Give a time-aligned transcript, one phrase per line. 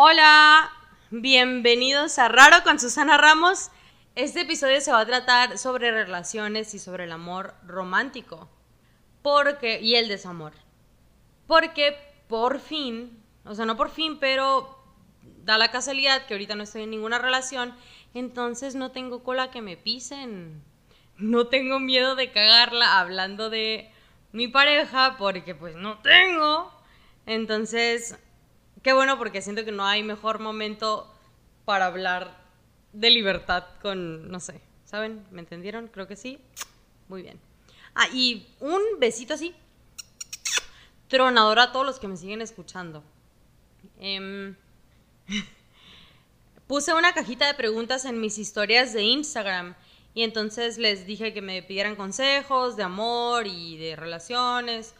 [0.00, 0.70] Hola,
[1.10, 3.72] bienvenidos a Raro con Susana Ramos.
[4.14, 8.48] Este episodio se va a tratar sobre relaciones y sobre el amor romántico.
[9.22, 10.52] Porque y el desamor.
[11.48, 11.96] Porque
[12.28, 14.78] por fin, o sea, no por fin, pero
[15.42, 17.74] da la casualidad que ahorita no estoy en ninguna relación,
[18.14, 20.62] entonces no tengo cola que me pisen.
[21.16, 23.90] No tengo miedo de cagarla hablando de
[24.30, 26.72] mi pareja porque pues no tengo.
[27.26, 28.16] Entonces,
[28.88, 31.14] qué bueno porque siento que no hay mejor momento
[31.66, 32.42] para hablar
[32.94, 35.26] de libertad con, no sé, ¿saben?
[35.30, 35.88] ¿Me entendieron?
[35.88, 36.38] Creo que sí.
[37.06, 37.38] Muy bien.
[37.94, 39.54] Ah, y un besito así,
[41.06, 43.04] tronador a todos los que me siguen escuchando.
[43.98, 44.56] Em,
[46.66, 49.74] puse una cajita de preguntas en mis historias de Instagram
[50.14, 54.94] y entonces les dije que me pidieran consejos de amor y de relaciones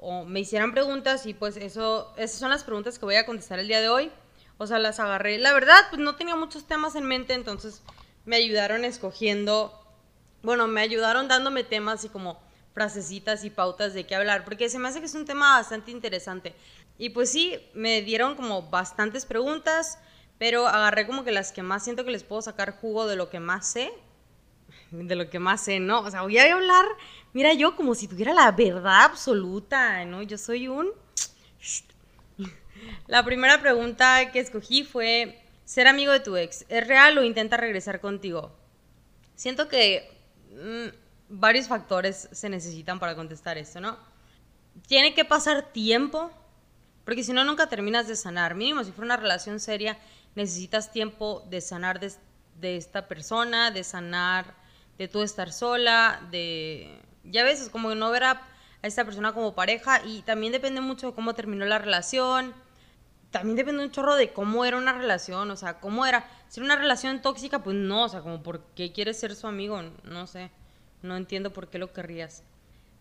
[0.00, 3.58] o me hicieran preguntas y pues eso, esas son las preguntas que voy a contestar
[3.58, 4.10] el día de hoy.
[4.58, 5.38] O sea, las agarré.
[5.38, 7.82] La verdad, pues no tenía muchos temas en mente, entonces
[8.24, 9.72] me ayudaron escogiendo,
[10.42, 12.40] bueno, me ayudaron dándome temas y como
[12.72, 15.90] frasecitas y pautas de qué hablar, porque se me hace que es un tema bastante
[15.90, 16.54] interesante.
[16.98, 19.98] Y pues sí, me dieron como bastantes preguntas,
[20.38, 23.30] pero agarré como que las que más siento que les puedo sacar jugo de lo
[23.30, 23.92] que más sé,
[24.90, 26.00] de lo que más sé, ¿no?
[26.00, 26.84] O sea, voy a hablar,
[27.32, 30.22] mira yo como si tuviera la verdad absoluta, ¿no?
[30.22, 30.90] Yo soy un...
[33.06, 37.56] La primera pregunta que escogí fue, ¿ser amigo de tu ex es real o intenta
[37.56, 38.52] regresar contigo?
[39.34, 40.08] Siento que
[40.50, 40.94] mm,
[41.28, 43.98] varios factores se necesitan para contestar esto, ¿no?
[44.86, 46.30] Tiene que pasar tiempo,
[47.04, 48.54] porque si no, nunca terminas de sanar.
[48.54, 49.98] Mínimo, si fuera una relación seria,
[50.34, 52.12] necesitas tiempo de sanar de,
[52.60, 54.54] de esta persona, de sanar
[54.98, 57.00] de tú estar sola, de...
[57.24, 60.80] Ya ves, es como no ver a, a esta persona como pareja y también depende
[60.80, 62.54] mucho de cómo terminó la relación
[63.30, 66.26] también depende un chorro de cómo era una relación, o sea, cómo era.
[66.48, 69.46] Si era una relación tóxica, pues no, o sea, como por qué quieres ser su
[69.46, 70.50] amigo, no sé,
[71.02, 72.44] no entiendo por qué lo querrías.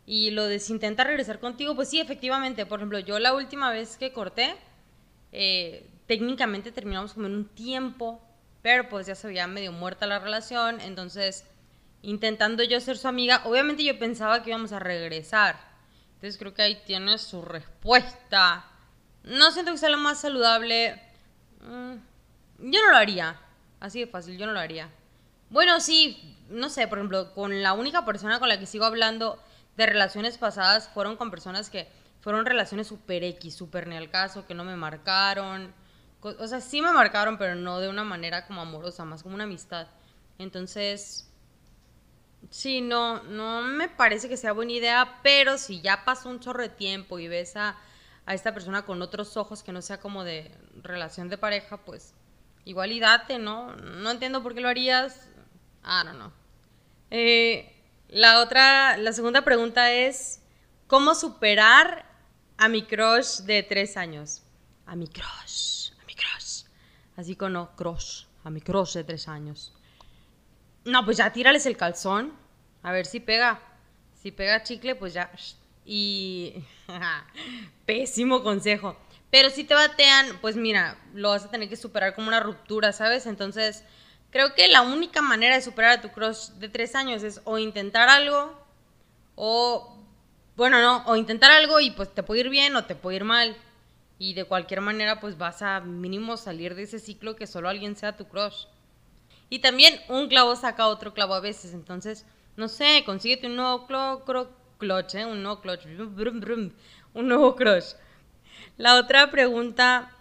[0.05, 3.71] Y lo de si intenta regresar contigo, pues sí, efectivamente, por ejemplo, yo la última
[3.71, 4.55] vez que corté,
[5.31, 8.21] eh, técnicamente terminamos como en un tiempo,
[8.61, 11.45] pero pues ya se veía medio muerta la relación, entonces
[12.05, 15.57] intentando yo ser su amiga, obviamente yo pensaba que íbamos a regresar.
[16.15, 18.65] Entonces creo que ahí tiene su respuesta.
[19.23, 21.01] No siento que sea lo más saludable.
[21.61, 21.95] Mm,
[22.71, 23.39] yo no lo haría.
[23.79, 24.89] Así de fácil, yo no lo haría.
[25.49, 29.39] Bueno, sí, no sé, por ejemplo, con la única persona con la que sigo hablando
[29.75, 31.87] de relaciones pasadas fueron con personas que
[32.21, 35.73] fueron relaciones super X, super ni al caso, que no me marcaron.
[36.21, 39.43] O sea, sí me marcaron, pero no de una manera como amorosa, más como una
[39.43, 39.87] amistad.
[40.39, 41.24] Entonces,
[42.49, 46.61] sí, no, no me parece que sea buena idea, pero si ya pasó un chorro
[46.61, 47.77] de tiempo y ves a
[48.25, 50.51] a esta persona con otros ojos que no sea como de
[50.81, 52.13] relación de pareja, pues
[52.63, 52.99] igual y
[53.39, 53.75] ¿no?
[53.75, 55.27] No entiendo por qué lo harías.
[55.83, 56.33] Ah, no, no.
[58.09, 60.41] la otra, la segunda pregunta es,
[60.87, 62.05] ¿cómo superar
[62.57, 64.41] a mi crush de tres años?
[64.87, 66.63] A mi crush, a mi crush.
[67.15, 69.74] Así como no, crush, a mi crush de tres años.
[70.85, 72.33] No, pues ya tírales el calzón,
[72.83, 73.59] a ver si pega.
[74.21, 75.31] Si pega chicle, pues ya
[75.85, 76.63] y
[77.85, 78.97] pésimo consejo.
[79.29, 82.91] Pero si te batean, pues mira, lo vas a tener que superar como una ruptura,
[82.91, 83.25] ¿sabes?
[83.25, 83.83] Entonces,
[84.31, 87.57] creo que la única manera de superar a tu crush de tres años es o
[87.57, 88.57] intentar algo,
[89.35, 89.97] o,
[90.55, 93.23] bueno, no, o intentar algo y pues te puede ir bien o te puede ir
[93.23, 93.55] mal.
[94.17, 97.97] Y de cualquier manera, pues vas a mínimo salir de ese ciclo que solo alguien
[97.97, 98.65] sea tu crush.
[99.49, 102.25] Y también un clavo saca otro clavo a veces, entonces,
[102.55, 104.25] no sé, consíguete un nuevo clavo
[104.77, 105.25] clutch, ¿eh?
[105.25, 107.93] un nuevo clutch, un nuevo crush.
[108.77, 110.11] La otra pregunta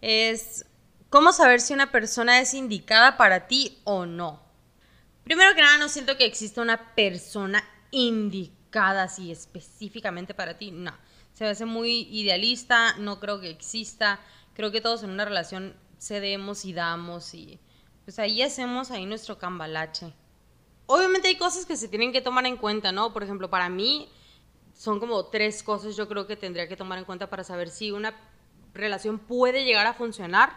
[0.00, 0.64] es,
[1.08, 4.42] ¿cómo saber si una persona es indicada para ti o no?
[5.24, 10.92] Primero que nada, no siento que exista una persona indicada así específicamente para ti, no.
[11.32, 14.20] Se me hace muy idealista, no creo que exista.
[14.54, 17.60] Creo que todos en una relación cedemos y damos y
[18.10, 20.12] pues ahí hacemos ahí nuestro cambalache
[20.90, 23.12] obviamente hay cosas que se tienen que tomar en cuenta, ¿no?
[23.12, 24.08] Por ejemplo, para mí
[24.74, 27.92] son como tres cosas yo creo que tendría que tomar en cuenta para saber si
[27.92, 28.12] una
[28.74, 30.50] relación puede llegar a funcionar.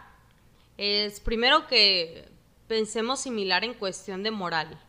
[0.77, 2.27] Es primero que
[2.67, 4.81] pensemos similar en cuestión de moral.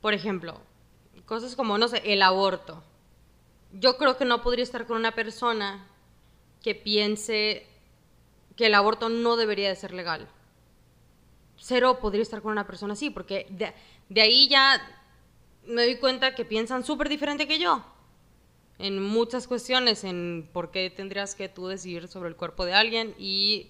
[0.00, 0.60] Por ejemplo,
[1.24, 2.84] cosas como, no sé, el aborto.
[3.72, 5.88] Yo creo que no podría estar con una persona
[6.62, 7.66] que piense
[8.54, 10.28] que el aborto no debería de ser legal.
[11.58, 13.46] Cero podría estar con una persona así, porque
[14.08, 14.80] de ahí ya
[15.66, 17.84] me doy cuenta que piensan súper diferente que yo
[18.78, 23.14] en muchas cuestiones, en por qué tendrías que tú decidir sobre el cuerpo de alguien
[23.18, 23.68] y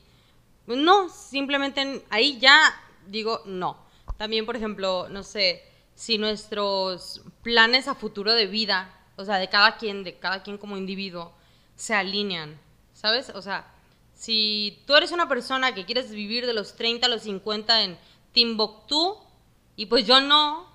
[0.66, 2.58] no, simplemente ahí ya
[3.06, 3.78] digo no.
[4.16, 5.62] También, por ejemplo, no sé,
[5.94, 10.58] si nuestros planes a futuro de vida, o sea, de cada quien, de cada quien
[10.58, 11.32] como individuo,
[11.76, 12.58] se alinean,
[12.92, 13.30] ¿sabes?
[13.30, 13.72] O sea,
[14.16, 17.98] si tú eres una persona que quieres vivir de los 30 a los 50 en
[18.32, 19.18] Timbuktu
[19.76, 20.66] y pues yo no,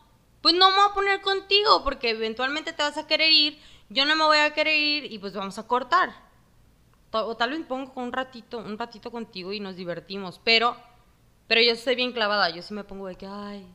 [0.41, 3.59] pues no me voy a poner contigo porque eventualmente te vas a querer ir,
[3.89, 6.13] yo no me voy a querer ir y pues vamos a cortar.
[7.11, 10.77] O tal vez pongo un ratito, un ratito contigo y nos divertimos, pero
[11.47, 13.67] pero yo estoy bien clavada, yo sí me pongo de que ay,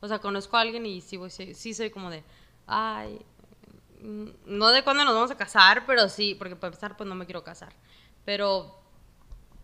[0.00, 1.18] o sea, conozco a alguien y sí,
[1.54, 2.24] sí soy como de
[2.66, 3.24] ay,
[4.00, 7.14] mm, no de cuándo nos vamos a casar, pero sí, porque para empezar pues no
[7.14, 7.72] me quiero casar.
[8.24, 8.81] Pero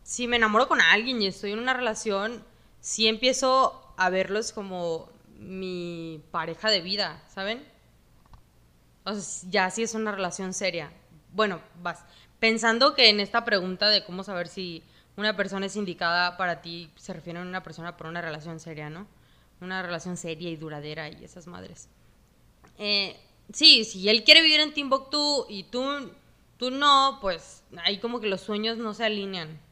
[0.08, 2.43] si me enamoro con alguien y estoy en una relación,
[2.81, 7.62] sí empiezo a verlos como mi pareja de vida, ¿saben?
[9.05, 10.90] O sea, ya sí es una relación seria.
[11.34, 12.06] Bueno, vas.
[12.40, 14.82] Pensando que en esta pregunta de cómo saber si
[15.19, 18.88] una persona es indicada para ti, se refiere a una persona por una relación seria,
[18.88, 19.06] ¿no?
[19.61, 21.90] Una relación seria y duradera y esas madres.
[22.78, 23.14] Eh,
[23.52, 26.11] sí, si él quiere vivir en Timbuktu y tú,
[26.56, 29.68] tú no, pues ahí como que los sueños no se alinean.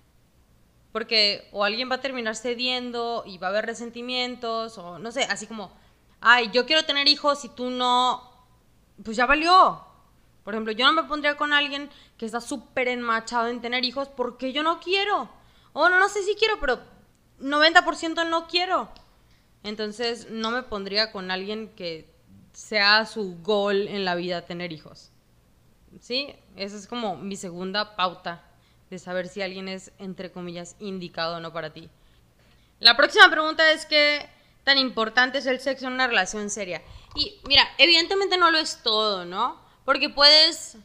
[0.97, 5.25] Porque o alguien va a terminar cediendo y va a haber resentimientos, o no sé,
[5.25, 5.71] así como,
[6.23, 8.33] ay, yo quiero tener hijos y tú no,
[9.05, 9.85] pues ya valió.
[10.43, 14.09] Por ejemplo, yo no me pondría con alguien que está súper enmachado en tener hijos
[14.09, 15.29] porque yo no quiero.
[15.75, 16.81] O no, no sé si quiero, pero
[17.41, 18.89] 90% no quiero.
[19.65, 22.11] Entonces no me pondría con alguien que
[22.55, 25.13] sea su gol en la vida tener hijos.
[26.01, 26.35] ¿Sí?
[26.57, 28.46] Esa es como mi segunda pauta
[28.91, 31.89] de saber si alguien es, entre comillas, indicado o no para ti.
[32.79, 34.29] La próxima pregunta es qué
[34.65, 36.83] tan importante es el sexo en una relación seria.
[37.15, 39.61] Y mira, evidentemente no lo es todo, ¿no?
[39.85, 40.77] Porque puedes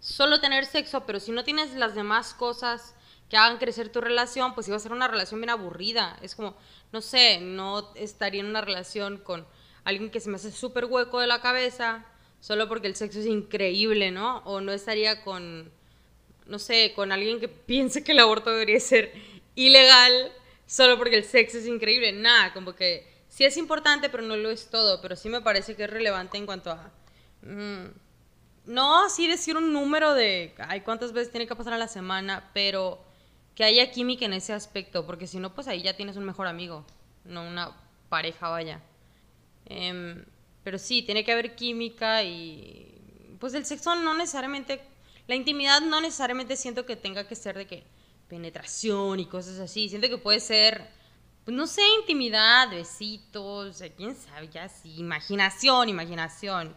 [0.00, 2.94] solo tener sexo, pero si no tienes las demás cosas
[3.28, 6.16] que hagan crecer tu relación, pues iba a ser una relación bien aburrida.
[6.20, 6.56] Es como,
[6.92, 9.46] no sé, no estaría en una relación con
[9.84, 12.04] alguien que se me hace súper hueco de la cabeza,
[12.40, 14.38] solo porque el sexo es increíble, ¿no?
[14.44, 15.70] O no estaría con
[16.46, 19.12] no sé, con alguien que piense que el aborto debería ser
[19.54, 20.32] ilegal
[20.66, 22.12] solo porque el sexo es increíble.
[22.12, 25.00] Nada, como que sí es importante, pero no lo es todo.
[25.00, 26.90] Pero sí me parece que es relevante en cuanto a...
[27.42, 27.86] Mm,
[28.66, 32.50] no así decir un número de, ay, cuántas veces tiene que pasar a la semana,
[32.54, 33.04] pero
[33.54, 36.46] que haya química en ese aspecto, porque si no, pues ahí ya tienes un mejor
[36.46, 36.84] amigo,
[37.24, 37.76] no una
[38.08, 38.80] pareja, vaya.
[39.66, 40.24] Em,
[40.62, 42.90] pero sí, tiene que haber química y...
[43.38, 44.80] Pues el sexo no necesariamente
[45.26, 47.84] la intimidad no necesariamente siento que tenga que ser de que
[48.28, 49.88] penetración y cosas así.
[49.88, 50.90] Siento que puede ser,
[51.44, 56.74] pues no sé, intimidad, besitos, quién sabe, ya sí, imaginación, imaginación.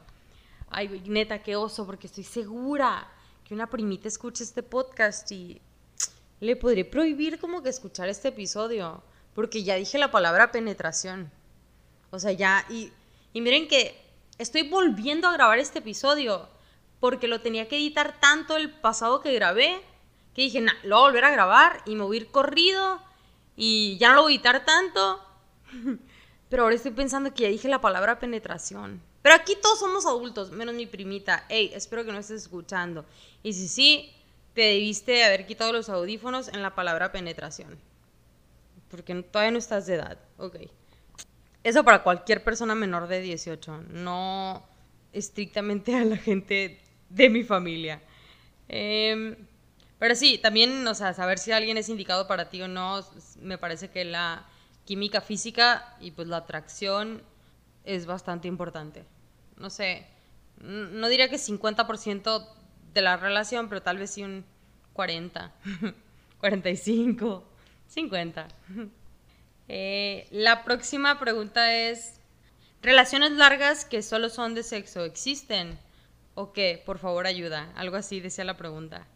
[0.69, 3.09] Ay, neta, qué oso, porque estoy segura
[3.44, 5.61] que una primita escuche este podcast y
[6.39, 9.03] le podré prohibir como que escuchar este episodio,
[9.33, 11.31] porque ya dije la palabra penetración.
[12.11, 12.91] O sea, ya, y
[13.33, 14.00] miren que
[14.38, 16.47] estoy volviendo a grabar este episodio
[16.99, 19.81] porque lo tenía que editar tanto el pasado que grabé,
[20.33, 23.01] que dije, nah, lo voy a volver a grabar y me voy a ir corrido
[23.55, 25.21] y ya no lo voy a editar tanto.
[26.49, 29.01] Pero ahora estoy pensando que ya dije la palabra penetración.
[29.21, 31.45] Pero aquí todos somos adultos, menos mi primita.
[31.49, 33.03] Ey, espero que no estés escuchando.
[33.43, 34.13] Y si sí,
[34.53, 37.77] te debiste haber quitado los audífonos en la palabra penetración.
[38.89, 40.17] Porque todavía no estás de edad.
[40.38, 40.55] Ok.
[41.63, 43.83] Eso para cualquier persona menor de 18.
[43.89, 44.65] No
[45.12, 48.01] estrictamente a la gente de mi familia.
[48.67, 49.35] Em,
[49.99, 53.03] pero sí, también, o sea, saber si alguien es indicado para ti o no,
[53.41, 54.45] me parece que la
[54.85, 57.21] química física y pues la atracción
[57.83, 59.05] es bastante importante.
[59.57, 60.05] No sé,
[60.61, 62.47] no diría que 50%
[62.93, 64.45] de la relación, pero tal vez sí un
[64.93, 65.51] 40,
[66.39, 67.43] 45,
[67.87, 68.47] 50.
[70.31, 72.19] la próxima pregunta es,
[72.81, 75.77] ¿relaciones largas que solo son de sexo existen?
[76.39, 76.84] ¿O qué?
[76.86, 77.74] Por favor, ayuda.
[77.75, 79.08] Algo así decía la pregunta.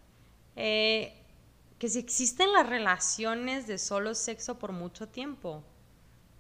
[0.56, 1.13] Eh,
[1.78, 5.63] que si existen las relaciones de solo sexo por mucho tiempo.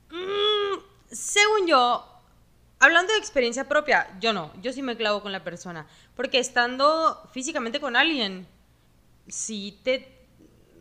[0.09, 0.79] Mm,
[1.11, 2.03] según yo,
[2.79, 5.85] hablando de experiencia propia, yo no, yo sí me clavo con la persona.
[6.15, 8.47] Porque estando físicamente con alguien,
[9.27, 10.27] si te,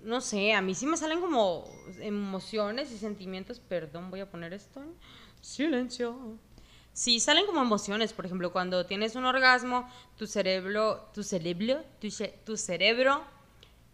[0.03, 3.61] no sé, a mí sí me salen como emociones y sentimientos.
[3.61, 4.83] Perdón, voy a poner esto.
[5.43, 6.39] Silencio
[6.93, 11.83] sí salen como emociones, por ejemplo, cuando tienes un orgasmo, tu cerebro, tu cerebro,
[12.45, 13.25] tu, cerebro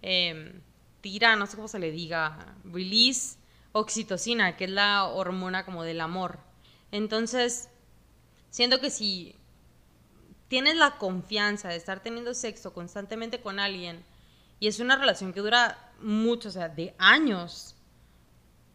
[0.03, 0.61] em,
[1.01, 3.39] tira, no sé cómo se le diga, release
[3.73, 6.39] oxitocina, que es la hormona como del amor.
[6.91, 7.69] Entonces,
[8.51, 9.37] siento que si
[10.49, 14.05] tienes la confianza de estar teniendo sexo constantemente con alguien
[14.61, 17.75] y es una relación que dura mucho, o sea, de años,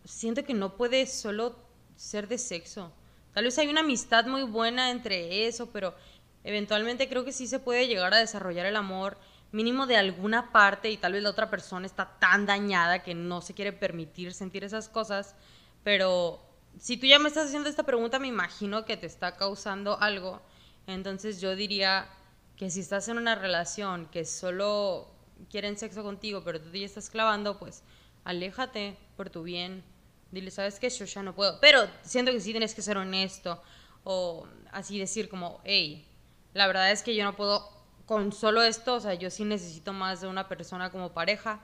[0.05, 1.55] siento que no puede solo
[1.95, 2.91] ser de sexo.
[3.33, 5.95] Tal vez hay una amistad muy buena entre eso, pero
[6.43, 9.17] eventualmente creo que sí se puede llegar a desarrollar el amor
[9.51, 13.41] mínimo de alguna parte y tal vez la otra persona está tan dañada que no
[13.41, 15.35] se quiere permitir sentir esas cosas,
[15.83, 16.39] pero
[16.77, 20.41] si tú ya me estás haciendo esta pregunta, me imagino que te está causando algo.
[20.87, 22.07] Entonces yo diría
[22.55, 25.07] que si estás en una relación que solo
[25.49, 27.83] quieren sexo contigo, pero tú ya estás clavando, pues
[28.23, 29.83] aléjate por tu bien.
[30.31, 30.89] Dile, ¿sabes qué?
[30.89, 31.59] Yo ya no puedo.
[31.59, 33.61] Pero siento que sí tienes que ser honesto
[34.03, 36.07] o así decir como, hey,
[36.53, 37.69] la verdad es que yo no puedo
[38.05, 41.61] con solo esto, o sea, yo sí necesito más de una persona como pareja.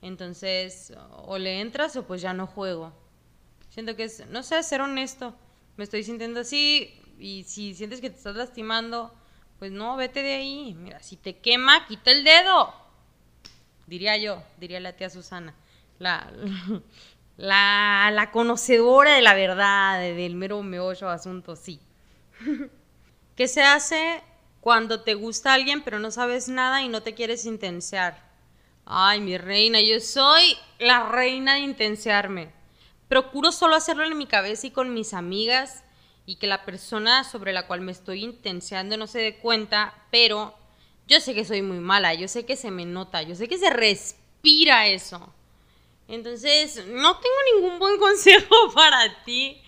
[0.00, 0.92] Entonces,
[1.26, 2.92] o le entras o pues ya no juego.
[3.68, 5.34] Siento que es, no sé, ser honesto.
[5.76, 9.14] Me estoy sintiendo así y si sientes que te estás lastimando,
[9.58, 10.74] pues no, vete de ahí.
[10.74, 12.74] Mira, si te quema, quita el dedo.
[13.86, 15.54] Diría yo, diría la tía Susana.
[15.98, 16.82] La, la,
[17.48, 21.80] la conocedora de la verdad, del mero meollo asunto, sí.
[23.36, 24.22] ¿Qué se hace
[24.62, 28.30] cuando te gusta alguien pero no sabes nada y no te quieres intensear.
[28.86, 32.52] Ay, mi reina, yo soy la reina de intensearme.
[33.08, 35.82] Procuro solo hacerlo en mi cabeza y con mis amigas
[36.26, 40.54] y que la persona sobre la cual me estoy intenseando no se dé cuenta, pero
[41.08, 43.58] yo sé que soy muy mala, yo sé que se me nota, yo sé que
[43.58, 45.34] se respira eso.
[46.12, 49.60] Entonces, no tengo ningún buen consejo para ti.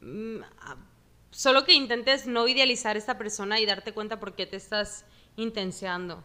[0.00, 0.40] Mm,
[1.38, 5.04] Solo que intentes no idealizar a esta persona y darte cuenta por qué te estás
[5.36, 6.24] intenseando.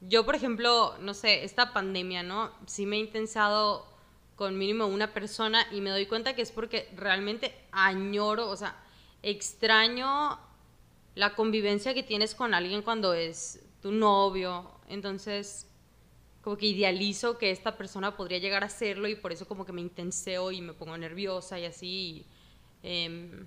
[0.00, 2.50] Yo, por ejemplo, no sé, esta pandemia, ¿no?
[2.66, 3.86] Sí me he intensado
[4.36, 8.82] con mínimo una persona y me doy cuenta que es porque realmente añoro, o sea,
[9.22, 10.40] extraño
[11.14, 14.70] la convivencia que tienes con alguien cuando es tu novio.
[14.88, 15.69] Entonces,
[16.42, 19.72] como que idealizo que esta persona podría llegar a hacerlo y por eso como que
[19.72, 22.26] me intenseo y me pongo nerviosa y así.
[22.82, 23.46] Em,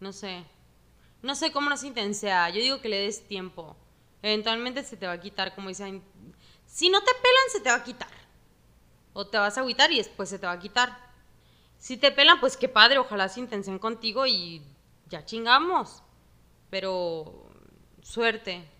[0.00, 0.44] no sé.
[1.22, 2.48] No sé cómo nos intensea.
[2.50, 3.76] Yo digo que le des tiempo.
[4.22, 6.02] Eventualmente se te va a quitar, como dicen.
[6.66, 8.08] Si no te pelan, se te va a quitar.
[9.12, 10.98] O te vas a agüitar y después se te va a quitar.
[11.78, 14.62] Si te pelan, pues qué padre, ojalá se intensen contigo y
[15.08, 16.02] ya chingamos.
[16.70, 17.50] Pero
[18.02, 18.73] suerte.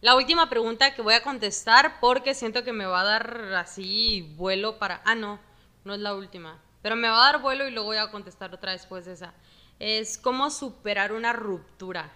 [0.00, 4.22] La última pregunta que voy a contestar porque siento que me va a dar así
[4.36, 5.02] vuelo para...
[5.04, 5.40] Ah, no,
[5.84, 6.58] no es la última.
[6.82, 9.34] Pero me va a dar vuelo y luego voy a contestar otra después de esa
[9.78, 12.10] es cómo superar una ruptura.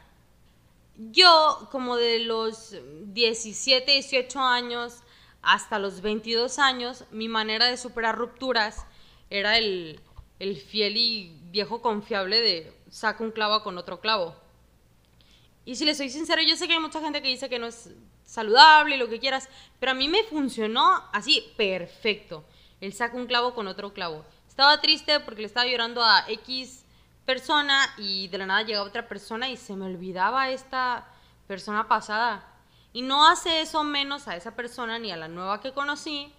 [0.97, 5.01] Yo, como de los 17, 18 años
[5.43, 8.85] hasta los 22 años, mi manera de superar rupturas
[9.31, 10.01] era el,
[10.39, 14.37] el fiel y viejo confiable de saca un clavo con otro clavo.
[15.65, 17.67] Y si le soy sincero, yo sé que hay mucha gente que dice que no
[17.67, 17.91] es
[18.25, 22.45] saludable y lo que quieras, pero a mí me funcionó así, perfecto.
[22.81, 24.25] El saca un clavo con otro clavo.
[24.49, 26.85] Estaba triste porque le estaba llorando a X
[27.25, 31.07] persona y de la nada llega otra persona y se me olvidaba esta
[31.47, 32.49] persona pasada.
[32.93, 36.33] Y no hace eso menos a esa persona ni a la nueva que conocí.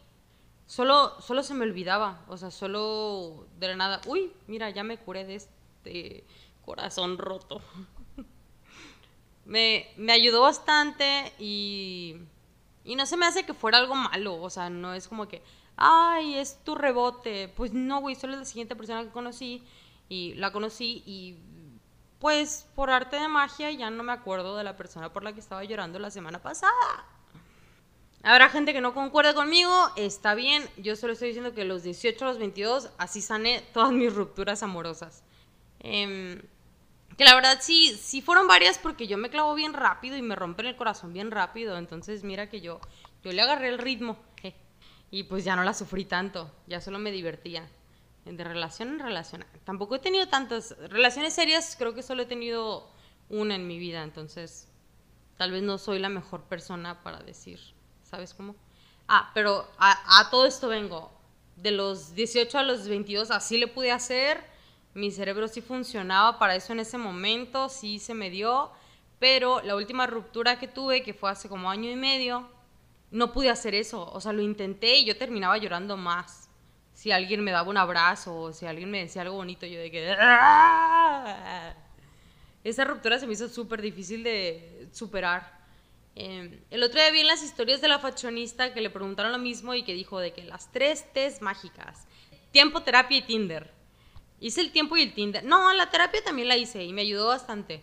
[0.68, 2.22] Solo, solo se me olvidaba.
[2.27, 4.01] O sea, solo de la nada.
[4.06, 6.25] Uy, mira, ya me curé de este
[6.65, 7.62] corazón roto.
[9.46, 12.18] Me, me ayudó bastante y,
[12.84, 14.42] y no se me hace que fuera algo malo.
[14.42, 15.42] O sea, no es como que,
[15.76, 17.50] ay, es tu rebote.
[17.50, 19.64] Pues no, güey, solo es la siguiente persona que conocí
[20.10, 21.38] y la conocí y
[22.20, 25.42] pues por arte de magia ya no me acuerdo de la persona por la que
[25.42, 26.72] estaba llorando la semana pasada.
[28.24, 32.24] Habrá gente que no concuerde conmigo, está bien, yo solo estoy diciendo que los 18
[32.24, 35.24] a los 22 así sané todas mis rupturas amorosas.
[35.82, 36.42] Em,
[37.17, 40.36] que la verdad sí, sí fueron varias porque yo me clavo bien rápido y me
[40.36, 42.79] rompen el corazón bien rápido, entonces mira que yo,
[43.24, 44.17] yo le agarré el ritmo
[45.12, 47.70] y pues ya no la sufrí tanto, ya solo me divertía
[48.25, 49.46] de relación en relación.
[49.63, 52.89] Tampoco he tenido tantas relaciones serias, creo que solo he tenido
[53.29, 54.67] una en mi vida, entonces
[55.38, 57.60] tal vez no soy la mejor persona para decir,
[58.01, 58.55] ¿sabes cómo?
[59.08, 61.12] Ah, pero a, todo esto vengo.
[61.58, 64.43] De los 18 a los 22 así le pude hacer,
[64.94, 68.72] mi cerebro sí funcionaba para eso en ese momento, sí se me dio,
[69.20, 72.50] pero la última ruptura que tuve, que fue hace como año y medio,
[73.12, 76.50] no pude hacer eso, o sea, lo intenté y yo terminaba llorando más
[76.94, 79.92] si alguien me daba un abrazo o si alguien me decía algo bonito, yo de
[79.92, 80.16] que...
[80.18, 81.74] ¡Ah!
[82.64, 85.52] Esa ruptura se me hizo súper difícil de superar.
[86.16, 89.40] Em, el otro día vi en las historias de la fashionista que le preguntaron lo
[89.40, 92.08] mismo y que dijo de que las tres T's mágicas,
[92.52, 93.74] tiempo, terapia y Tinder.
[94.44, 95.46] Hice el tiempo y el Tinder.
[95.46, 97.82] No, la terapia también la hice y me ayudó bastante,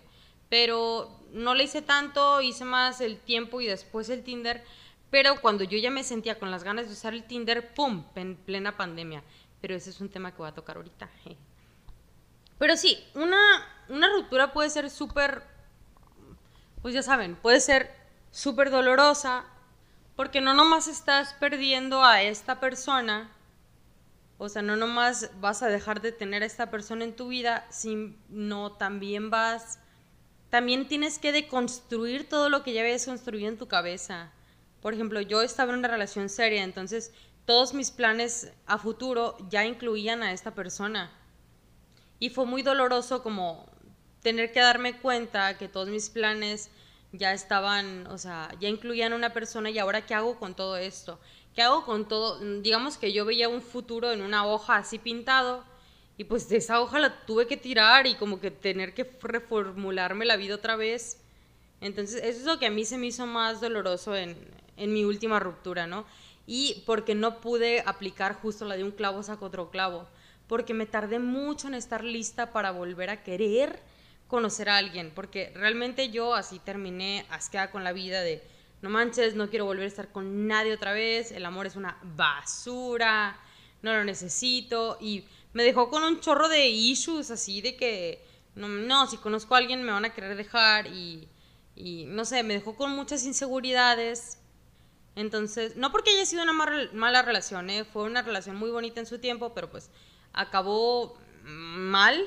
[0.51, 4.63] pero no la hice tanto, hice más el tiempo y después el Tinder
[5.11, 8.05] Pero cuando yo ya me sentía con las ganas de usar el Tinder, ¡pum!
[8.15, 9.25] En plena pandemia.
[9.63, 11.09] Pero ese es un tema que voy a tocar ahorita.
[12.59, 13.41] Pero sí, una,
[13.89, 15.43] una ruptura puede ser súper,
[16.83, 17.91] pues ya saben, puede ser
[18.33, 19.47] súper dolorosa,
[20.15, 23.35] porque no nomás estás perdiendo a esta persona,
[24.43, 27.67] o sea, no nomás vas a dejar de tener a esta persona en tu vida,
[27.69, 29.81] sino también vas,
[30.49, 34.33] también tienes que deconstruir todo lo que ya habías construido en tu cabeza.
[34.81, 37.13] Por ejemplo, yo estaba en una relación seria, entonces
[37.45, 41.11] todos mis planes a futuro ya incluían a esta persona.
[42.19, 43.67] Y fue muy doloroso como
[44.23, 46.71] tener que darme cuenta que todos mis planes
[47.13, 50.79] ya estaban, o sea, ya incluían a una persona y ahora qué hago con todo
[50.79, 51.21] esto?
[51.55, 52.39] ¿Qué hago con todo?
[52.61, 55.65] Digamos que yo veía un futuro en una hoja así pintado
[56.17, 60.25] y pues de esa hoja la tuve que tirar y como que tener que reformularme
[60.25, 61.19] la vida otra vez.
[61.81, 64.37] Entonces, eso es lo que a mí se me hizo más doloroso en,
[64.77, 66.05] en mi última ruptura, ¿no?
[66.47, 70.07] Y porque no pude aplicar justo la de un clavo saco otro clavo,
[70.47, 73.81] porque me tardé mucho en estar lista para volver a querer
[74.29, 78.43] conocer a alguien, porque realmente yo así terminé asqueada con la vida de,
[78.83, 81.99] no manches, no quiero volver a estar con nadie otra vez, el amor es una
[82.03, 83.39] basura,
[83.83, 89.07] no lo necesito, y me dejó con un chorro de issues así de que, no,
[89.07, 91.29] si conozco a alguien me van a querer dejar, y,
[91.77, 94.39] y no sé, me dejó con muchas inseguridades.
[95.17, 97.85] Entonces, no porque haya sido una mala relación, ¿eh?
[97.85, 99.91] fue una relación muy bonita en su tiempo, pero pues
[100.33, 102.27] acabó mal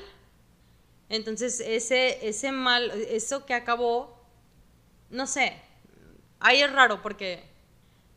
[1.08, 4.26] entonces, ese, ese mal, eso que acabó,
[5.10, 5.60] no sé,
[6.44, 7.42] ahí es raro porque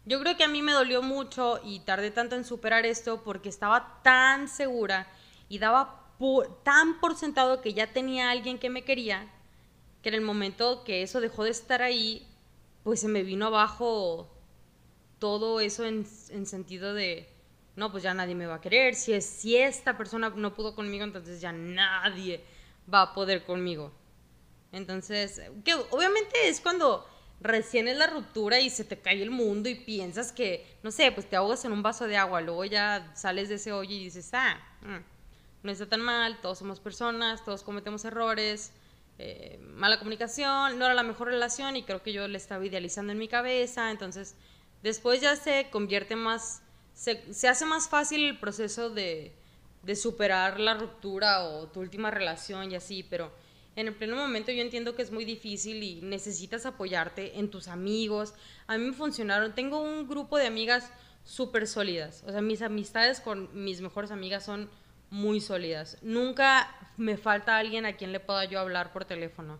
[0.06, 3.50] yo creo que a mí me dolió mucho y tardé tanto en superar esto porque
[3.50, 5.08] estaba tan segura
[5.50, 6.04] y daba
[6.64, 9.32] tan por sentado que ya tenía alguien que me quería,
[10.02, 12.28] que en el momento que eso dejó de estar ahí,
[12.84, 14.30] pues se me vino abajo
[15.20, 17.30] todo eso en, en sentido de,
[17.78, 21.06] no, pues ya nadie me va a querer, si, si esta persona no pudo conmigo,
[21.06, 22.44] entonces ya nadie
[22.94, 23.94] va a poder conmigo.
[24.74, 27.08] Entonces, que obviamente es cuando
[27.40, 31.12] recién es la ruptura y se te cae el mundo y piensas que, no sé,
[31.12, 34.06] pues te ahogas en un vaso de agua, luego ya sales de ese hoyo y
[34.06, 38.72] dices, ah, mm, no está tan mal, todos somos personas, todos cometemos errores,
[39.20, 43.12] eh, mala comunicación, no era la mejor relación y creo que yo le estaba idealizando
[43.12, 44.36] en mi cabeza, entonces
[44.84, 46.62] después ya se convierte más,
[46.94, 49.36] se, se hace más fácil el proceso de,
[49.84, 53.32] de superar la ruptura o tu última relación y así, pero
[53.78, 57.68] en el pleno momento yo entiendo que es muy difícil y necesitas apoyarte en tus
[57.68, 58.34] amigos.
[58.66, 60.92] A mí me funcionaron, tengo un grupo de amigas
[61.24, 64.68] súper sólidas, o sea, mis amistades con mis mejores amigas son
[65.12, 66.00] muy sólidas.
[66.02, 69.60] Nunca me falta alguien a quien le pueda yo hablar por teléfono.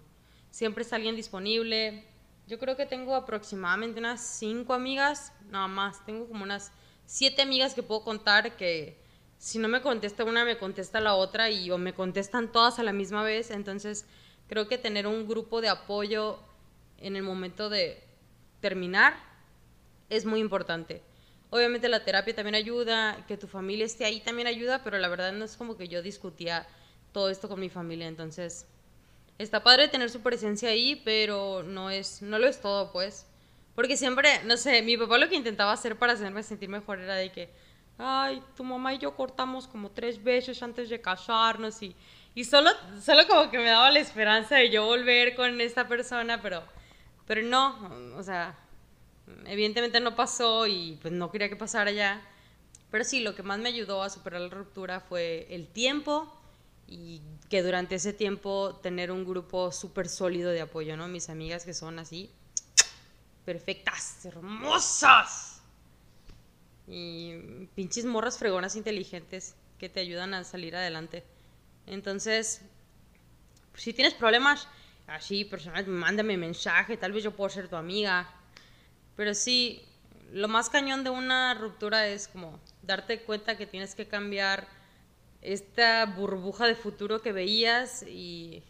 [0.50, 2.04] Siempre está alguien disponible.
[2.48, 6.04] Yo creo que tengo aproximadamente unas cinco amigas, nada más.
[6.08, 6.72] Tengo como unas
[7.06, 9.00] siete amigas que puedo contar que
[9.38, 12.84] si no me contesta una, me contesta la otra y o me contestan todas a
[12.84, 13.52] la misma vez.
[13.52, 14.06] Entonces,
[14.48, 16.40] creo que tener un grupo de apoyo
[17.00, 18.04] en el momento de
[18.60, 19.16] terminar
[20.10, 21.02] es muy importante.
[21.50, 25.32] Obviamente la terapia también ayuda, que tu familia esté ahí también ayuda, pero la verdad
[25.32, 26.68] no es como que yo discutía
[27.14, 28.66] todo esto con mi familia, entonces
[29.38, 33.26] está padre tener su presencia ahí, pero no es no lo es todo, pues.
[33.76, 37.16] Porque siempre, no sé, mi papá lo que intentaba hacer para hacerme sentir mejor era
[37.16, 37.50] de que
[37.98, 41.96] ay, tu mamá y yo cortamos como tres veces antes de casarnos y,
[42.36, 42.70] y solo,
[43.02, 46.64] solo como que me daba la esperanza de yo volver con esta persona, pero,
[47.26, 48.56] pero no, o sea,
[49.46, 52.22] evidentemente no pasó y pues no quería que pasara ya.
[52.92, 56.34] Pero sí, lo que más me ayudó a superar la ruptura fue el tiempo
[56.88, 61.10] y que durante ese tiempo tener un grupo súper sólido de apoyo, ¿no?
[61.10, 62.32] Mis amigas que son así,
[63.46, 65.57] perfectas, hermosas
[66.88, 71.24] y pinches morras fregonas inteligentes que te ayudan a salir adelante.
[71.86, 72.62] Entonces,
[73.72, 74.68] pues, si tienes problemas
[75.08, 78.30] así personal, mándame mensaje, tal vez yo puedo ser tu amiga.
[79.16, 79.82] Pero sí,
[80.32, 84.68] lo más cañón de una ruptura es como darte cuenta que tienes que cambiar
[85.42, 88.64] esta burbuja de futuro que veías y,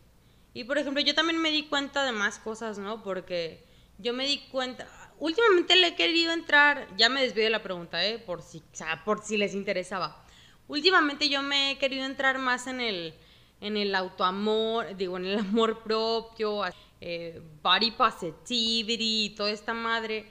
[0.54, 3.04] y por ejemplo, yo también me di cuenta de más cosas, ¿no?
[3.04, 3.64] Porque
[3.98, 4.88] yo me di cuenta,
[5.20, 8.20] últimamente le he querido entrar, ya me desvío de la pregunta, ¿eh?
[8.20, 8.62] por, si,
[9.06, 10.24] por si les interesaba.
[10.68, 13.14] Últimamente yo me he querido entrar más en el,
[13.62, 16.62] en el autoamor, digo, en el amor propio,
[17.02, 20.26] eh, body positivity, toda esta madre.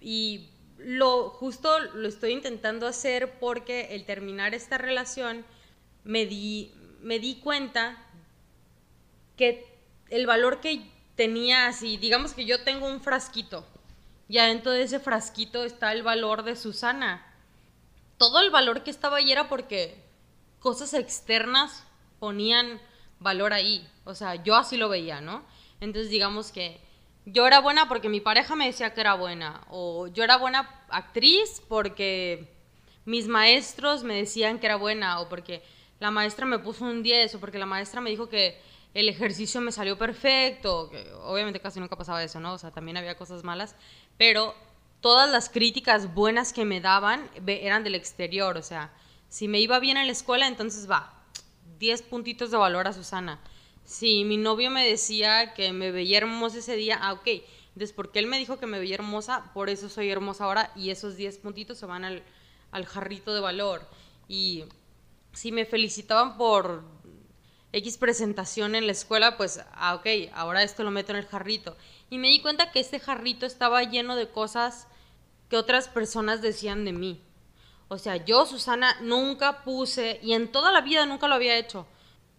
[0.00, 5.44] Y lo justo lo estoy intentando hacer porque el terminar esta relación
[6.04, 8.02] me di, me di cuenta
[9.36, 9.64] que
[10.08, 13.66] el valor que tenía así, digamos que yo tengo un frasquito
[14.28, 17.24] y adentro de ese frasquito está el valor de Susana.
[18.18, 20.02] Todo el valor que estaba ahí era porque
[20.58, 21.84] cosas externas
[22.18, 22.80] ponían
[23.20, 23.86] valor ahí.
[24.04, 25.44] O sea, yo así lo veía, ¿no?
[25.80, 26.80] Entonces digamos que
[27.24, 29.62] yo era buena porque mi pareja me decía que era buena.
[29.68, 32.52] O yo era buena actriz porque
[33.04, 35.20] mis maestros me decían que era buena.
[35.20, 35.62] O porque
[36.00, 37.34] la maestra me puso un 10.
[37.34, 38.60] O porque la maestra me dijo que
[38.96, 40.90] el ejercicio me salió perfecto.
[41.24, 42.54] Obviamente casi nunca pasaba eso, ¿no?
[42.54, 43.76] O sea, también había cosas malas.
[44.16, 44.54] Pero
[45.02, 48.56] todas las críticas buenas que me daban eran del exterior.
[48.56, 48.90] O sea,
[49.28, 51.12] si me iba bien en la escuela, entonces va,
[51.78, 53.38] 10 puntitos de valor a Susana.
[53.84, 57.28] Si mi novio me decía que me veía hermosa ese día, ah, ok.
[57.74, 60.88] Entonces, porque él me dijo que me veía hermosa, por eso soy hermosa ahora y
[60.88, 62.22] esos 10 puntitos se van al,
[62.70, 63.86] al jarrito de valor.
[64.26, 64.64] Y
[65.34, 66.82] si me felicitaban por
[67.76, 71.76] X presentación en la escuela, pues, ah, ok, ahora esto lo meto en el jarrito.
[72.08, 74.88] Y me di cuenta que este jarrito estaba lleno de cosas
[75.50, 77.22] que otras personas decían de mí.
[77.88, 81.86] O sea, yo, Susana, nunca puse, y en toda la vida nunca lo había hecho,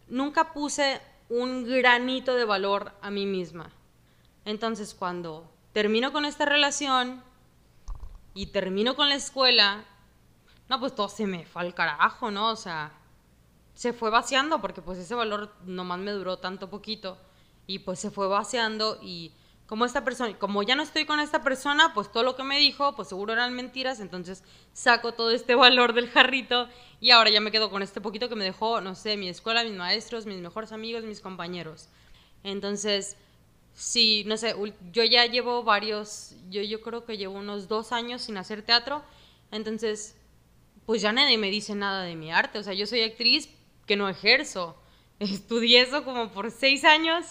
[0.07, 3.69] nunca puse un granito de valor a mí misma.
[4.43, 7.23] Entonces, cuando termino con esta relación
[8.33, 9.85] y termino con la escuela,
[10.67, 12.49] no, pues todo se me fue al carajo, ¿no?
[12.49, 12.91] O sea,
[13.77, 17.15] se fue vaciando porque pues ese valor nomás me duró tanto poquito
[17.67, 19.31] y pues se fue vaciando y
[19.67, 22.57] como esta persona, como ya no estoy con esta persona, pues todo lo que me
[22.57, 26.67] dijo, pues seguro eran mentiras, entonces saco todo este valor del jarrito
[26.99, 29.63] y ahora ya me quedo con este poquito que me dejó, no sé, mi escuela,
[29.63, 31.87] mis maestros, mis mejores amigos, mis compañeros.
[32.43, 33.15] Entonces,
[33.75, 34.55] sí, no sé,
[34.91, 39.03] yo ya llevo varios, yo, yo creo que llevo unos dos años sin hacer teatro,
[39.51, 40.15] entonces,
[40.87, 43.49] pues ya nadie me dice nada de mi arte, o sea, yo soy actriz
[43.87, 44.77] que no ejerzo,
[45.19, 47.25] estudié eso como por seis años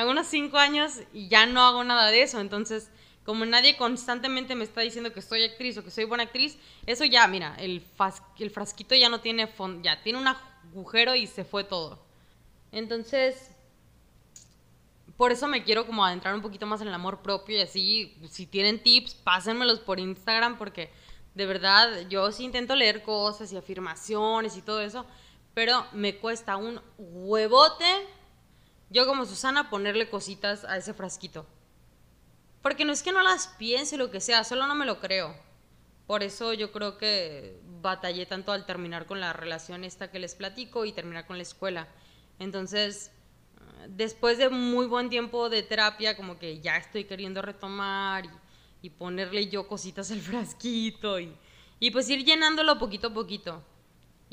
[0.00, 2.40] hago unos cinco años y ya no hago nada de eso.
[2.40, 2.90] Entonces,
[3.24, 7.04] como nadie constantemente me está diciendo que soy actriz o que soy buena actriz, eso
[7.04, 7.82] ya, mira, el,
[8.38, 12.02] el frasquito ya no tiene fondo, ya tiene un agujero y se fue todo.
[12.72, 13.50] Entonces,
[15.16, 18.16] por eso me quiero como adentrar un poquito más en el amor propio y así,
[18.30, 20.90] si tienen tips, pásenmelos por Instagram porque
[21.34, 25.06] de verdad yo sí intento leer cosas y afirmaciones y todo eso,
[25.54, 27.84] pero me cuesta un huevote
[28.92, 31.46] yo como Susana ponerle cositas a ese frasquito.
[32.60, 35.34] Porque no es que no las piense lo que sea, solo no me lo creo.
[36.06, 40.34] Por eso yo creo que batallé tanto al terminar con la relación esta que les
[40.34, 41.88] platico y terminar con la escuela.
[42.38, 43.10] Entonces,
[43.88, 48.24] después de muy buen tiempo de terapia, como que ya estoy queriendo retomar
[48.82, 51.34] y, ponerle yo cositas al frasquito y,
[51.80, 53.62] y pues ir llenándolo poquito a poquito.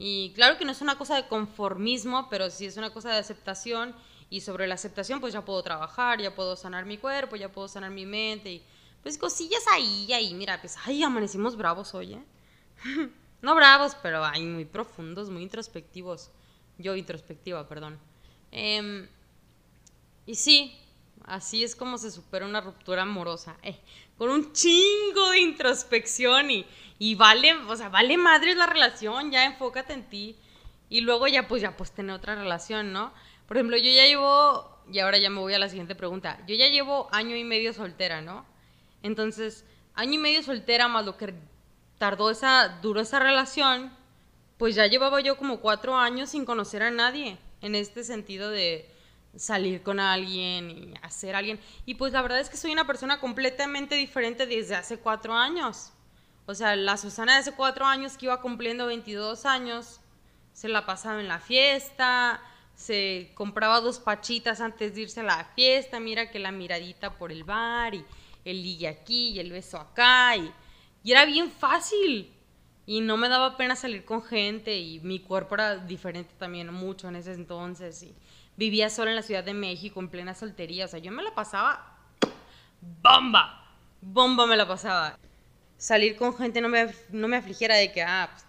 [0.02, 3.18] Y claro que no es una cosa de conformismo, pero sí es una cosa de
[3.18, 3.94] aceptación
[4.30, 7.68] y sobre la aceptación, pues ya puedo trabajar, ya puedo sanar mi cuerpo, ya puedo
[7.68, 8.50] sanar mi mente.
[8.50, 8.64] Y
[9.04, 10.34] pues cosillas ahí, ahí.
[10.34, 12.24] Mira, pues, ay, amanecimos bravos hoy, ¿eh?
[13.42, 16.32] no bravos, pero ay, muy profundos, muy introspectivos.
[16.78, 18.00] Yo introspectiva, perdón.
[18.52, 19.06] Em,
[20.26, 20.80] y sí,
[21.26, 23.58] así es como se supera una ruptura amorosa.
[23.64, 23.78] Eh,
[24.20, 26.66] con un chingo de introspección y,
[27.00, 30.36] y vale, o sea, vale madre la relación, ya enfócate en ti.
[30.90, 33.14] Y luego ya, pues, ya, pues, tener otra relación, ¿no?
[33.48, 36.56] Por ejemplo, yo ya llevo, y ahora ya me voy a la siguiente pregunta, yo
[36.56, 38.46] ya llevo año y medio soltera, ¿no?
[39.04, 39.64] Entonces,
[39.96, 41.34] año y medio soltera más lo que
[41.98, 43.96] tardó esa, duró esa relación,
[44.58, 48.94] pues ya llevaba yo como cuatro años sin conocer a nadie, en este sentido de
[49.36, 51.60] salir con alguien y hacer alguien.
[51.86, 55.92] Y pues la verdad es que soy una persona completamente diferente desde hace cuatro años.
[56.46, 60.00] O sea, la Susana de hace cuatro años que iba cumpliendo 22 años,
[60.52, 62.42] se la pasaba en la fiesta,
[62.76, 67.32] se compraba dos pachitas antes de irse a la fiesta, mira que la miradita por
[67.32, 68.06] el bar y
[68.46, 70.52] el ligue aquí y el beso acá y,
[71.04, 72.32] era bien fácil
[72.86, 77.08] y no me daba pena salir con gente y mi cuerpo era diferente también mucho
[77.08, 78.14] en ese entonces y
[78.60, 81.34] vivía sola en la Ciudad de México en plena soltería, o sea, yo me la
[81.34, 81.98] pasaba
[83.02, 83.66] bomba,
[84.02, 85.18] bomba me la pasaba.
[85.78, 88.46] Salir con gente no me, no me afligiera de que, ah, pues,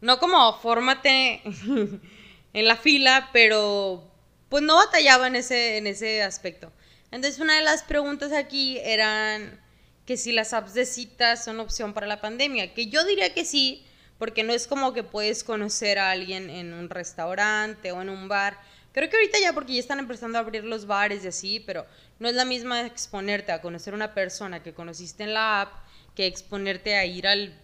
[0.00, 1.42] no como fórmate
[2.52, 4.08] en la fila, pero
[4.48, 6.72] pues no batallaba en ese, en ese aspecto.
[7.10, 9.60] Entonces una de las preguntas aquí eran
[10.06, 13.44] que si las apps de citas son opción para la pandemia, que yo diría que
[13.44, 13.84] sí,
[14.18, 18.28] porque no es como que puedes conocer a alguien en un restaurante o en un
[18.28, 18.58] bar.
[18.92, 21.86] Creo que ahorita ya porque ya están empezando a abrir los bares y así, pero
[22.18, 25.72] no es la misma exponerte a conocer una persona que conociste en la app
[26.14, 27.56] que exponerte a ir al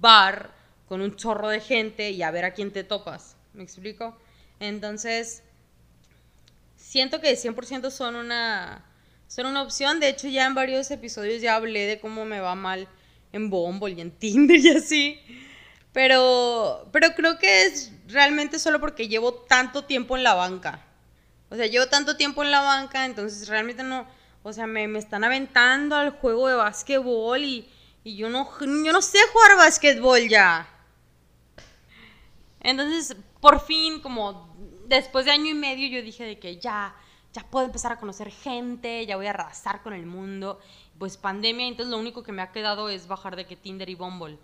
[0.00, 0.52] bar
[0.88, 3.36] con un chorro de gente y a ver a quién te topas.
[3.54, 4.18] ¿Me explico?
[4.58, 5.42] Entonces,
[6.76, 8.84] siento que 100% son una,
[9.28, 10.00] ser una opción.
[10.00, 12.88] De hecho, ya en varios episodios ya hablé de cómo me va mal
[13.32, 15.20] en Bumble y en Tinder y así.
[15.92, 20.84] Pero, pero creo que es realmente solo porque llevo tanto tiempo en la banca.
[21.50, 24.06] O sea, llevo tanto tiempo en la banca, entonces realmente no,
[24.42, 27.68] o sea, me, me están aventando al juego de básquetbol y,
[28.04, 30.66] y yo, no, yo no sé jugar básquetbol ya.
[32.60, 36.94] Entonces, por fin, como después de año y medio, yo dije de que ya,
[37.32, 40.58] ya puedo empezar a conocer gente, ya voy a arrasar con el mundo.
[40.98, 43.94] Pues pandemia, entonces lo único que me ha quedado es bajar de que Tinder y
[43.94, 44.38] Bumble.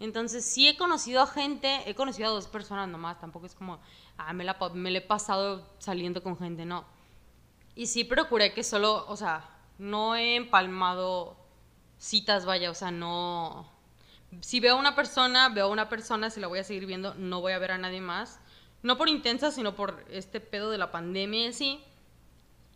[0.00, 3.80] Entonces sí he conocido a gente, he conocido a dos personas nomás, tampoco es como,
[4.16, 6.84] ah, me la, me he pasado saliendo con gente, no.
[7.74, 11.36] Y sí procuré que solo, o sea, no he empalmado
[11.98, 13.70] citas, vaya, o sea, no...
[14.40, 17.14] Si veo a una persona, veo a una persona, si la voy a seguir viendo,
[17.14, 18.40] no voy a ver a nadie más.
[18.82, 21.80] No por intensa, sino por este pedo de la pandemia en sí.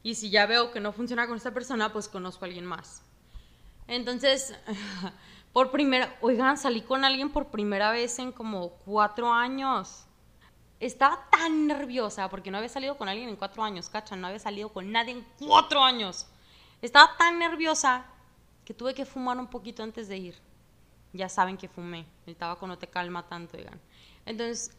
[0.03, 3.03] Y si ya veo que no funciona con esta persona, pues conozco a alguien más.
[3.87, 4.55] Entonces,
[5.53, 10.07] por primera, oigan, salí con alguien por primera vez en como cuatro años.
[10.81, 14.38] Estaba tan nerviosa porque no había salido con alguien en cuatro años, cachan, no había
[14.38, 16.27] salido con nadie en cuatro años.
[16.81, 18.07] Estaba tan nerviosa
[18.65, 20.35] que tuve que fumar un poquito antes de ir.
[21.12, 23.81] Ya saben que fumé, el tabaco no te calma tanto, oigan.
[24.25, 24.77] Entonces,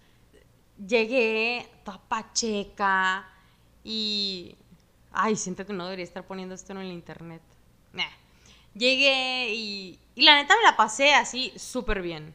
[0.78, 3.30] llegué toda pacheca
[3.84, 4.56] y...
[5.12, 7.42] Ay, siento que no debería estar poniendo esto en el internet.
[8.74, 12.34] Llegué y, y, la neta me la pasé así súper bien.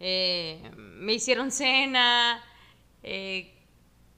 [0.00, 2.42] Eh, me hicieron cena,
[3.02, 3.54] eh,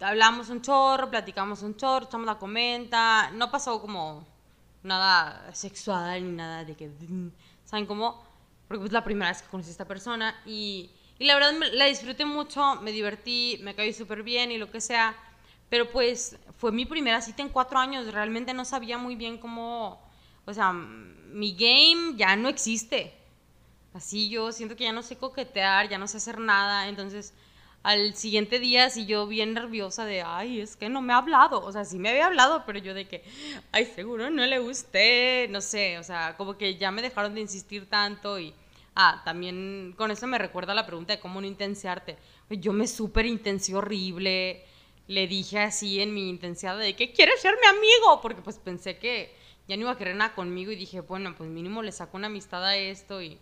[0.01, 3.31] hablamos un chorro, platicamos un chorro, echamos la comenta.
[3.33, 4.27] No pasó como
[4.83, 6.91] nada sexual ni nada de que...
[7.65, 8.23] ¿Saben cómo?
[8.69, 11.87] Porque es la primera vez que conocí a esta persona y, y la verdad la
[11.87, 15.17] disfruté mucho, me divertí, me caí súper bien y lo que sea.
[15.71, 20.04] Pero pues fue mi primera cita en cuatro años, realmente no sabía muy bien cómo
[20.47, 23.15] o sea, mi game ya no existe.
[23.93, 26.89] Así yo siento que ya no sé coquetear, ya no sé hacer nada.
[26.89, 27.33] Entonces,
[27.85, 31.63] al siguiente día, sí yo bien nerviosa de, ay, es que no me ha hablado.
[31.65, 33.23] O sea, sí me había hablado, pero yo de que,
[33.73, 35.49] ay, seguro no le gusté.
[35.51, 38.55] No sé, o sea, como que ya me dejaron de insistir tanto y...
[38.97, 42.17] Ah, también con eso me recuerda la pregunta de cómo no intensiarte.
[42.49, 44.65] Yo me súper intensé horrible.
[45.09, 48.99] Le dije así en mi intensidad de que quieres ser mi amigo, porque pues pensé
[48.99, 49.35] que
[49.67, 52.27] ya no iba a querer nada conmigo y dije, bueno, pues mínimo le saco una
[52.27, 53.39] amistad a esto y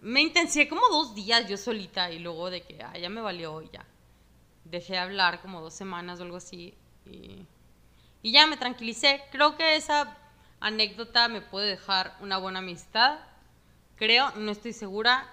[0.00, 3.62] me intensié como dos días yo solita y luego de que, ah, ya me valió
[3.70, 3.86] ya.
[4.64, 6.74] Dejé de hablar como dos semanas o algo así
[7.06, 7.46] y,
[8.22, 9.22] y ya me tranquilicé.
[9.30, 10.16] Creo que esa
[10.60, 13.20] anécdota me puede dejar una buena amistad.
[13.96, 15.32] Creo, no estoy segura.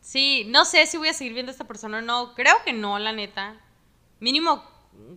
[0.00, 2.34] Sí, no sé si voy a seguir viendo a esta persona o no.
[2.34, 3.60] Creo que no, la neta.
[4.20, 4.62] Mínimo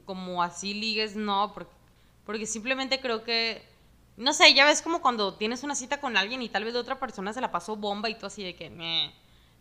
[0.05, 1.78] como así ligues, no, porque
[2.29, 3.63] porque simplemente creo que,
[4.15, 6.79] no sé, ya ves como cuando tienes una cita con alguien y tal vez de
[6.79, 9.11] otra persona se la pasó bomba y tú así de que, me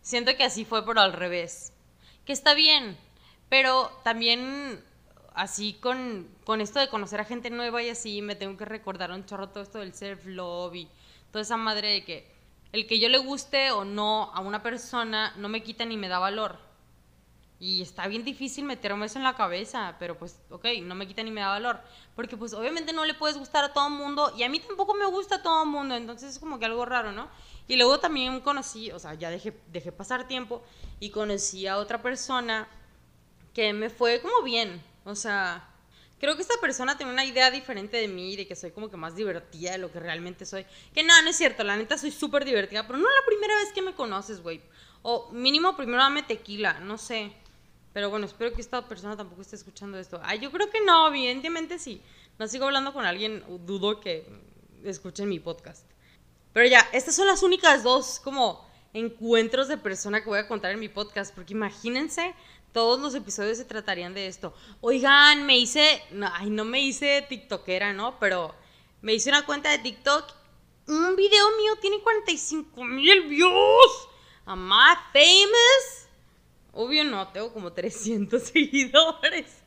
[0.03, 1.73] siento que así fue, pero al revés.
[2.25, 2.95] Que está bien,
[3.49, 4.85] pero también
[5.33, 9.09] así con, con esto de conocer a gente nueva y así, me tengo que recordar
[9.09, 10.87] un chorro todo esto del self-love y
[11.31, 12.31] toda esa madre de que
[12.71, 16.07] el que yo le guste o no a una persona no me quita ni me
[16.07, 16.59] da valor.
[17.61, 21.23] Y está bien difícil meterme eso en la cabeza, pero pues, ok, no me quita
[21.23, 21.81] ni me da valor.
[22.15, 24.93] Porque pues obviamente no le puedes gustar a todo el mundo y a mí tampoco
[24.93, 27.27] me gusta a todo el mundo, entonces es como que algo raro, ¿no?
[27.67, 30.63] Y luego también conocí, o sea, ya dejé, dejé pasar tiempo
[31.01, 32.67] y conocí a otra persona
[33.53, 35.69] que me fue como bien, o sea,
[36.19, 38.97] creo que esta persona tiene una idea diferente de mí, de que soy como que
[38.97, 40.65] más divertida de lo que realmente soy.
[40.93, 43.71] Que no, no es cierto, la neta soy súper divertida, pero no la primera vez
[43.73, 44.61] que me conoces, güey.
[45.01, 47.33] O mínimo primero dame tequila, no sé.
[47.93, 50.19] Pero bueno, espero que esta persona tampoco esté escuchando esto.
[50.23, 52.01] Ah, yo creo que no, evidentemente sí.
[52.37, 54.25] No sigo hablando con alguien, dudo que
[54.83, 55.85] escuchen mi podcast.
[56.53, 60.71] Pero ya, estas son las únicas dos como encuentros de persona que voy a contar
[60.71, 62.33] en mi podcast, porque imagínense,
[62.73, 64.53] todos los episodios se tratarían de esto.
[64.81, 68.19] Oigan, me hice, no, ay, no me hice tiktokera, ¿no?
[68.19, 68.53] Pero
[69.01, 70.25] me hice una cuenta de TikTok.
[70.87, 74.07] Un video mío tiene 45 mil views.
[74.45, 76.08] Am I famous?
[76.73, 79.59] Obvio no, tengo como 300 seguidores.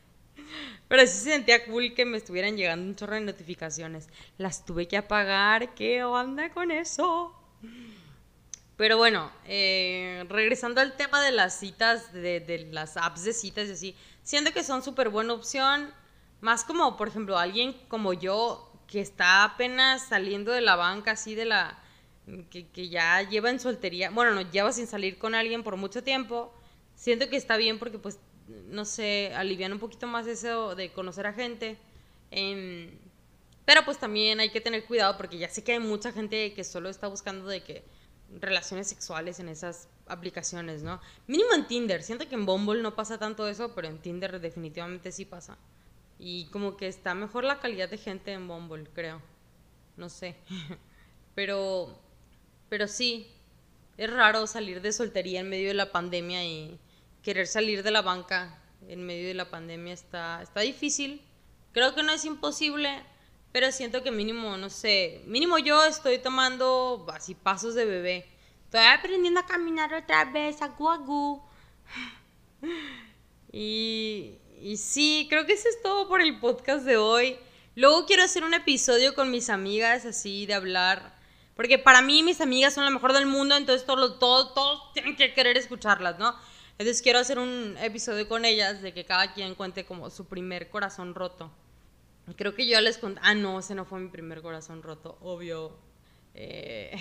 [0.88, 4.08] Pero sí se sentía cool que me estuvieran llegando un chorro de notificaciones.
[4.36, 5.74] Las tuve que apagar.
[5.74, 7.34] ¿Qué onda con eso?
[8.76, 13.68] Pero bueno, eh, regresando al tema de las citas, de, de, las apps de citas
[13.68, 15.92] y así, siento que son súper buena opción.
[16.40, 21.34] Más como, por ejemplo, alguien como yo que está apenas saliendo de la banca, así
[21.34, 21.78] de la.
[22.50, 24.10] que, que ya lleva en soltería.
[24.10, 26.52] Bueno, no, lleva sin salir con alguien por mucho tiempo
[27.02, 28.20] siento que está bien porque pues,
[28.68, 31.76] no sé, alivian un poquito más eso de conocer a gente.
[32.30, 32.90] Em,
[33.64, 36.64] Pero pues también hay que tener cuidado porque ya sé que hay mucha gente que
[36.64, 37.84] solo está buscando de que
[38.40, 41.00] relaciones sexuales en esas aplicaciones, ¿no?
[41.26, 42.02] Mínimo en Tinder.
[42.04, 45.58] Siento que en Bumble no pasa tanto eso, pero en Tinder definitivamente sí pasa.
[46.20, 49.20] Y como que está mejor la calidad de gente en Bumble, creo.
[49.96, 50.36] No sé.
[51.34, 51.98] pero,
[52.68, 53.26] pero sí,
[53.96, 56.78] es raro salir de soltería en medio de la pandemia y
[57.22, 58.58] querer salir de la banca
[58.88, 61.22] en medio de la pandemia está, está difícil.
[61.72, 63.02] Creo que no es imposible,
[63.52, 68.26] pero siento que mínimo, no sé, mínimo yo estoy tomando así pasos de bebé.
[68.64, 71.42] Estoy aprendiendo a caminar otra vez, a guagu.
[73.54, 77.36] Y, y sí, creo que eso es todo por el podcast de hoy.
[77.74, 81.14] Luego quiero hacer un episodio con mis amigas, así de hablar.
[81.54, 85.16] Porque para mí mis amigas son lo mejor del mundo, entonces todos, todos, todos tienen
[85.16, 86.34] que querer escucharlas, ¿no?
[86.78, 90.70] Entonces quiero hacer un episodio con ellas de que cada quien cuente como su primer
[90.70, 91.50] corazón roto.
[92.36, 93.20] Creo que yo les conté.
[93.22, 95.76] Ah, no, ese no fue mi primer corazón roto, obvio.
[96.34, 96.96] Eh,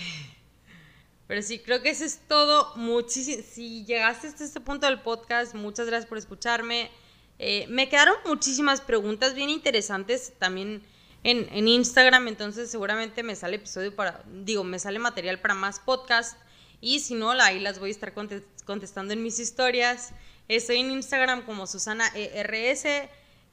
[1.28, 2.76] pero sí, creo que eso es todo.
[2.76, 3.44] Muchísimo.
[3.48, 6.92] Si llegaste hasta este punto del podcast, muchas gracias por escucharme.
[7.40, 10.84] Eh, me quedaron muchísimas preguntas bien interesantes también
[11.24, 15.80] en, en, Instagram, entonces seguramente me sale episodio para, digo, me sale material para más
[15.80, 16.38] podcast.
[16.82, 20.14] Y si no, ahí las voy a estar contestando en mis historias.
[20.48, 22.86] Estoy en Instagram como Susana ERS.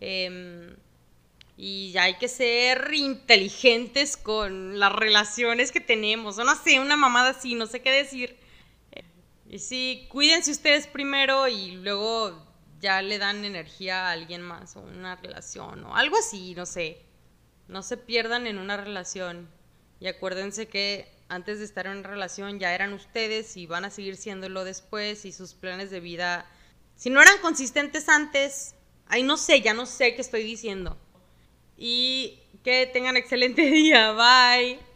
[0.01, 0.77] Eh,
[1.59, 6.37] y hay que ser inteligentes con las relaciones que tenemos.
[6.37, 8.39] No sé, una mamada así, no sé qué decir.
[9.49, 12.47] Y sí, cuídense ustedes primero y luego
[12.81, 17.03] ya le dan energía a alguien más o una relación o algo así, no sé.
[17.67, 19.51] No se pierdan en una relación.
[19.99, 24.17] Y acuérdense que antes de estar en relación ya eran ustedes y van a seguir
[24.17, 26.47] siéndolo después y sus planes de vida.
[26.97, 28.75] Si no eran consistentes antes,
[29.07, 30.99] ay, no sé, ya no sé qué estoy diciendo
[31.77, 34.13] y que tengan excelente día.
[34.13, 34.88] Bye.